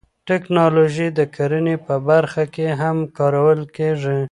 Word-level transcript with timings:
تکنالوژي 0.29 1.07
د 1.17 1.19
کرنې 1.35 1.75
په 1.85 1.95
برخه 2.09 2.43
کې 2.53 2.67
هم 2.81 2.97
کارول 3.17 3.61
کیږي. 3.75 4.17